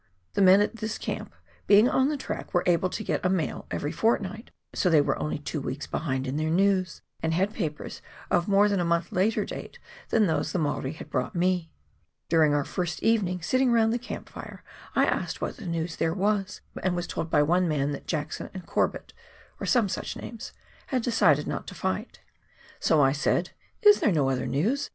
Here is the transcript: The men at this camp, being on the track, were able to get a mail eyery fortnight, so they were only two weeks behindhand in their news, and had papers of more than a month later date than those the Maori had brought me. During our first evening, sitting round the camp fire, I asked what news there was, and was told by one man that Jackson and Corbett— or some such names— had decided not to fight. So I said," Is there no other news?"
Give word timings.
The 0.33 0.41
men 0.41 0.61
at 0.61 0.77
this 0.77 0.97
camp, 0.97 1.31
being 1.67 1.87
on 1.87 2.09
the 2.09 2.17
track, 2.17 2.55
were 2.55 2.63
able 2.65 2.89
to 2.89 3.03
get 3.03 3.23
a 3.23 3.29
mail 3.29 3.67
eyery 3.69 3.93
fortnight, 3.93 4.49
so 4.73 4.89
they 4.89 4.99
were 4.99 5.15
only 5.19 5.37
two 5.37 5.61
weeks 5.61 5.85
behindhand 5.85 6.25
in 6.25 6.37
their 6.37 6.49
news, 6.49 7.03
and 7.21 7.35
had 7.35 7.53
papers 7.53 8.01
of 8.31 8.47
more 8.47 8.67
than 8.67 8.79
a 8.79 8.83
month 8.83 9.11
later 9.11 9.45
date 9.45 9.77
than 10.09 10.25
those 10.25 10.53
the 10.53 10.57
Maori 10.57 10.93
had 10.93 11.11
brought 11.11 11.35
me. 11.35 11.69
During 12.29 12.51
our 12.55 12.65
first 12.65 13.03
evening, 13.03 13.43
sitting 13.43 13.71
round 13.71 13.93
the 13.93 13.99
camp 13.99 14.27
fire, 14.27 14.63
I 14.95 15.05
asked 15.05 15.39
what 15.39 15.61
news 15.61 15.95
there 15.97 16.15
was, 16.15 16.61
and 16.81 16.95
was 16.95 17.05
told 17.05 17.29
by 17.29 17.43
one 17.43 17.67
man 17.67 17.91
that 17.91 18.07
Jackson 18.07 18.49
and 18.55 18.65
Corbett— 18.65 19.13
or 19.59 19.67
some 19.67 19.87
such 19.87 20.15
names— 20.15 20.51
had 20.87 21.03
decided 21.03 21.45
not 21.45 21.67
to 21.67 21.75
fight. 21.75 22.21
So 22.79 23.01
I 23.03 23.11
said," 23.11 23.51
Is 23.83 23.99
there 23.99 24.11
no 24.11 24.29
other 24.31 24.47
news?" 24.47 24.89